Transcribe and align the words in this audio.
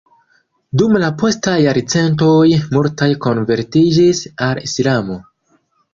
Dum 0.81 0.95
la 1.03 1.09
postaj 1.23 1.53
jarcentoj 1.65 2.39
multaj 2.77 3.11
konvertiĝis 3.27 4.23
al 4.47 4.67
Islamo. 4.71 5.21